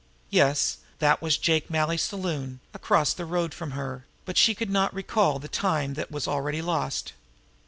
Yes, 0.31 0.77
that 0.97 1.21
was 1.21 1.37
Jake 1.37 1.69
Malley's 1.69 2.01
saloon 2.01 2.53
now, 2.59 2.69
across 2.73 3.13
the 3.13 3.23
road 3.23 3.53
from 3.53 3.69
her, 3.77 4.07
but 4.25 4.35
she 4.35 4.55
could 4.55 4.71
not 4.71 4.91
recall 4.95 5.37
the 5.37 5.47
time 5.47 5.93
that 5.93 6.09
was 6.09 6.27
already 6.27 6.59
lost! 6.59 7.13